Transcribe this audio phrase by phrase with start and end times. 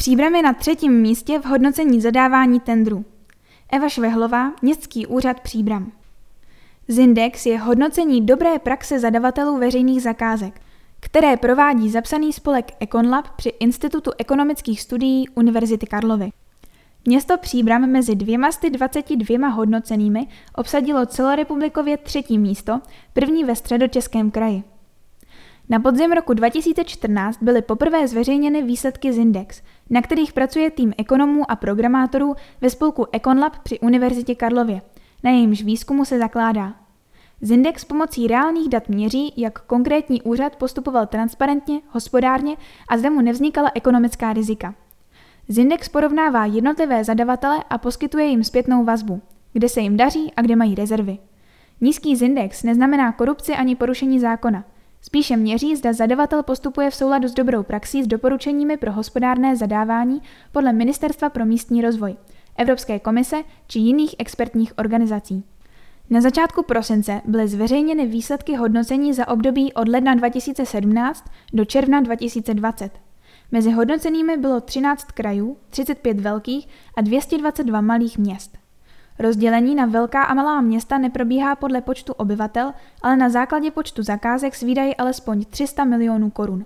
[0.00, 3.04] Příbram je na třetím místě v hodnocení zadávání tendru.
[3.72, 5.92] Eva Švehlová, Městský úřad Příbram.
[6.88, 10.60] Zindex je hodnocení dobré praxe zadavatelů veřejných zakázek,
[11.00, 16.30] které provádí zapsaný spolek Econlab při Institutu ekonomických studií Univerzity Karlovy.
[17.04, 22.80] Město Příbram mezi dvěma z 22 hodnocenými obsadilo celorepublikově třetí místo,
[23.12, 24.62] první ve středočeském kraji.
[25.70, 31.56] Na podzim roku 2014 byly poprvé zveřejněny výsledky Zindex, na kterých pracuje tým ekonomů a
[31.56, 34.82] programátorů ve spolku Econlab při Univerzitě Karlově.
[35.24, 36.74] Na jejímž výzkumu se zakládá.
[37.40, 42.56] Zindex pomocí reálných dat měří, jak konkrétní úřad postupoval transparentně, hospodárně
[42.88, 44.74] a zde mu nevznikala ekonomická rizika.
[45.48, 50.56] Zindex porovnává jednotlivé zadavatele a poskytuje jim zpětnou vazbu, kde se jim daří a kde
[50.56, 51.18] mají rezervy.
[51.80, 54.64] Nízký Zindex neznamená korupci ani porušení zákona.
[55.02, 60.22] Spíše měří, zda zadavatel postupuje v souladu s dobrou praxí s doporučeními pro hospodárné zadávání
[60.52, 62.16] podle Ministerstva pro místní rozvoj,
[62.56, 65.44] Evropské komise či jiných expertních organizací.
[66.10, 72.92] Na začátku prosince byly zveřejněny výsledky hodnocení za období od ledna 2017 do června 2020.
[73.52, 78.59] Mezi hodnocenými bylo 13 krajů, 35 velkých a 222 malých měst.
[79.20, 84.54] Rozdělení na velká a malá města neprobíhá podle počtu obyvatel, ale na základě počtu zakázek
[84.54, 86.64] s výdaji alespoň 300 milionů korun.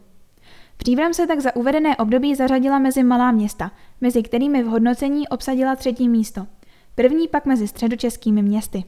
[0.77, 5.77] Příbram se tak za uvedené období zařadila mezi malá města, mezi kterými v hodnocení obsadila
[5.77, 6.47] třetí místo.
[6.95, 8.85] První pak mezi středočeskými městy.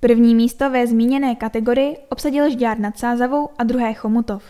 [0.00, 4.42] První místo ve zmíněné kategorii obsadil Žďár nad Sázavou a druhé Chomutov.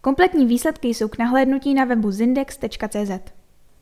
[0.00, 3.39] Kompletní výsledky jsou k nahlédnutí na webu zindex.cz.